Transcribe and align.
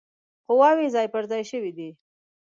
قواوي 0.47 0.87
ځای 0.95 1.07
پر 1.13 1.23
ځای 1.31 1.43
شوي 1.51 1.71
دي. 1.77 1.89